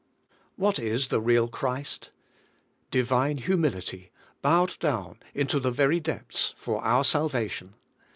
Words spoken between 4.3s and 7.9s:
bowed down into the very depths for our salvation.